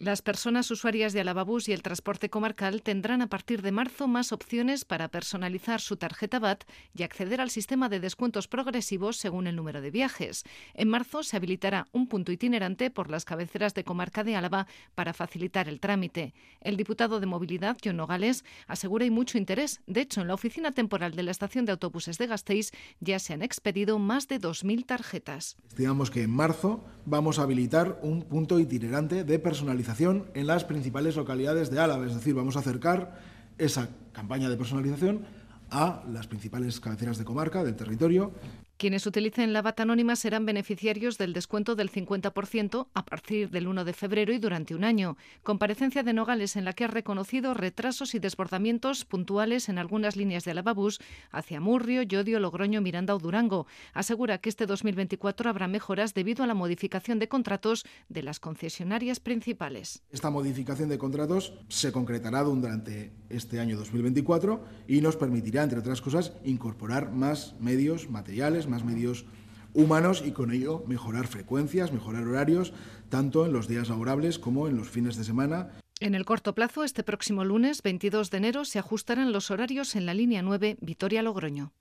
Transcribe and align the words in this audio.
Las 0.00 0.22
personas 0.22 0.70
usuarias 0.70 1.12
de 1.12 1.20
Alababús 1.20 1.68
y 1.68 1.72
el 1.72 1.82
transporte 1.82 2.30
comarcal 2.30 2.82
tendrán 2.82 3.20
a 3.20 3.26
partir 3.26 3.62
de 3.62 3.72
marzo 3.72 4.06
más 4.06 4.30
opciones 4.30 4.84
para 4.84 5.08
personalizar 5.08 5.80
su 5.80 5.96
tarjeta 5.96 6.38
BAT 6.38 6.62
y 6.94 7.02
acceder 7.02 7.40
al 7.40 7.50
sistema 7.50 7.88
de 7.88 7.98
descuentos 7.98 8.46
progresivos 8.46 9.16
según 9.16 9.48
el 9.48 9.56
número 9.56 9.80
de 9.80 9.90
viajes. 9.90 10.44
En 10.74 10.88
marzo 10.88 11.24
se 11.24 11.36
habilitará 11.36 11.88
un 11.90 12.06
punto 12.06 12.30
itinerante 12.30 12.92
por 12.92 13.10
las 13.10 13.24
cabeceras 13.24 13.74
de 13.74 13.82
comarca 13.82 14.22
de 14.22 14.36
Álava 14.36 14.68
para 14.94 15.14
facilitar 15.14 15.68
el 15.68 15.80
trámite. 15.80 16.32
El 16.60 16.76
diputado 16.76 17.18
de 17.18 17.26
Movilidad, 17.26 17.76
John 17.84 17.96
Nogales, 17.96 18.44
asegura 18.68 19.02
hay 19.02 19.10
mucho 19.10 19.36
interés. 19.36 19.80
De 19.88 20.02
hecho, 20.02 20.20
en 20.20 20.28
la 20.28 20.34
oficina 20.34 20.70
temporal 20.70 21.16
de 21.16 21.24
la 21.24 21.32
estación 21.32 21.64
de 21.64 21.72
autobuses 21.72 22.18
de 22.18 22.28
Gasteiz 22.28 22.70
ya 23.00 23.18
se 23.18 23.32
han 23.32 23.42
expedido 23.42 23.98
más 23.98 24.28
de 24.28 24.38
2.000 24.38 24.86
tarjetas. 24.86 25.56
Estimamos 25.66 26.12
que 26.12 26.22
en 26.22 26.30
marzo 26.30 26.84
vamos 27.08 27.38
a 27.38 27.42
habilitar 27.42 27.98
un 28.02 28.22
punto 28.22 28.60
itinerante 28.60 29.24
de 29.24 29.38
personalización 29.38 30.26
en 30.34 30.46
las 30.46 30.64
principales 30.64 31.16
localidades 31.16 31.70
de 31.70 31.80
Álava, 31.80 32.06
es 32.06 32.14
decir, 32.14 32.34
vamos 32.34 32.56
a 32.56 32.60
acercar 32.60 33.18
esa 33.56 33.88
campaña 34.12 34.50
de 34.50 34.56
personalización 34.56 35.24
a 35.70 36.02
las 36.10 36.26
principales 36.26 36.80
cabeceras 36.80 37.18
de 37.18 37.24
comarca 37.24 37.64
del 37.64 37.76
territorio 37.76 38.32
quienes 38.78 39.06
utilicen 39.06 39.52
la 39.52 39.60
bata 39.60 39.82
anónima 39.82 40.14
serán 40.14 40.46
beneficiarios 40.46 41.18
del 41.18 41.32
descuento 41.32 41.74
del 41.74 41.90
50% 41.90 42.86
a 42.94 43.04
partir 43.04 43.50
del 43.50 43.66
1 43.66 43.84
de 43.84 43.92
febrero 43.92 44.32
y 44.32 44.38
durante 44.38 44.74
un 44.74 44.84
año. 44.84 45.16
Comparecencia 45.42 46.04
de 46.04 46.12
Nogales 46.12 46.54
en 46.54 46.64
la 46.64 46.72
que 46.72 46.84
ha 46.84 46.88
reconocido 46.88 47.54
retrasos 47.54 48.14
y 48.14 48.20
desbordamientos 48.20 49.04
puntuales 49.04 49.68
en 49.68 49.78
algunas 49.78 50.16
líneas 50.16 50.44
de 50.44 50.52
Alababús 50.52 51.00
hacia 51.32 51.60
Murrio, 51.60 52.02
Llodio, 52.02 52.38
Logroño, 52.38 52.80
Miranda 52.80 53.16
o 53.16 53.18
Durango. 53.18 53.66
Asegura 53.94 54.38
que 54.38 54.48
este 54.48 54.64
2024 54.66 55.50
habrá 55.50 55.66
mejoras 55.66 56.14
debido 56.14 56.44
a 56.44 56.46
la 56.46 56.54
modificación 56.54 57.18
de 57.18 57.28
contratos 57.28 57.84
de 58.08 58.22
las 58.22 58.38
concesionarias 58.38 59.18
principales. 59.18 60.04
Esta 60.12 60.30
modificación 60.30 60.88
de 60.88 60.98
contratos 60.98 61.52
se 61.68 61.90
concretará 61.90 62.44
durante 62.44 63.12
este 63.28 63.58
año 63.58 63.76
2024 63.76 64.64
y 64.86 65.00
nos 65.00 65.16
permitirá, 65.16 65.64
entre 65.64 65.80
otras 65.80 66.00
cosas, 66.00 66.32
incorporar 66.44 67.10
más 67.10 67.56
medios 67.58 68.08
más 68.68 68.84
medios 68.84 69.26
humanos 69.74 70.22
y 70.24 70.32
con 70.32 70.52
ello 70.52 70.84
mejorar 70.86 71.26
frecuencias, 71.26 71.92
mejorar 71.92 72.26
horarios, 72.26 72.72
tanto 73.08 73.46
en 73.46 73.52
los 73.52 73.68
días 73.68 73.88
laborables 73.88 74.38
como 74.38 74.68
en 74.68 74.76
los 74.76 74.88
fines 74.88 75.16
de 75.16 75.24
semana. 75.24 75.70
En 76.00 76.14
el 76.14 76.24
corto 76.24 76.54
plazo, 76.54 76.84
este 76.84 77.02
próximo 77.02 77.44
lunes 77.44 77.82
22 77.82 78.30
de 78.30 78.36
enero, 78.38 78.64
se 78.64 78.78
ajustarán 78.78 79.32
los 79.32 79.50
horarios 79.50 79.96
en 79.96 80.06
la 80.06 80.14
línea 80.14 80.42
9 80.42 80.78
Vitoria-Logroño. 80.80 81.72